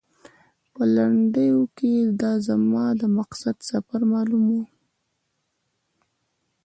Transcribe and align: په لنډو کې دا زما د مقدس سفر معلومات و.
په 0.73 0.83
لنډو 0.95 1.59
کې 1.77 1.93
دا 2.21 2.31
زما 2.47 2.85
د 2.99 3.01
مقدس 3.17 3.59
سفر 3.71 4.01
معلومات 4.13 4.69
و. 4.69 4.69